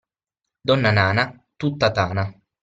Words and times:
Donna 0.71 0.91
nana, 0.99 1.27
tutta 1.65 1.91
tana. 2.01 2.25